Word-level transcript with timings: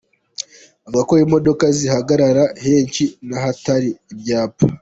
Bavuga 0.93 1.03
ko 1.09 1.13
imodoka 1.25 1.65
zihagarara 1.77 2.43
henshi 2.65 3.03
n’ahatari 3.27 3.89
ibyapa. 4.13 4.63